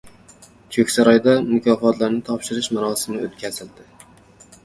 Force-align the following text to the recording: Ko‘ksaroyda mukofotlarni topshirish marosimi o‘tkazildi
Ko‘ksaroyda 0.75 1.33
mukofotlarni 1.49 2.23
topshirish 2.29 2.69
marosimi 2.77 3.21
o‘tkazildi 3.27 3.87